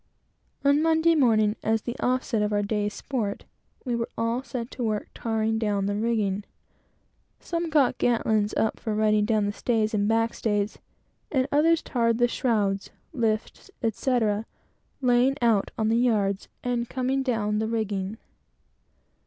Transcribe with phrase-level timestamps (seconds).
[0.65, 3.45] On Monday morning, as an offset to our day's sport,
[3.85, 6.43] we were all set to work "tarring down" the rigging.
[7.39, 10.79] Some got girt lines up for riding down the stays and back stays,
[11.31, 14.47] and others tarred the shrouds, lifts, etc.,
[15.01, 18.17] laying out on the yards, and coming down the rigging.